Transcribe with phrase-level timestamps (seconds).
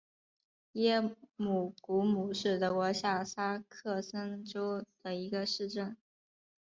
[0.71, 5.95] 耶姆古姆是德国下萨克森州的一个市镇。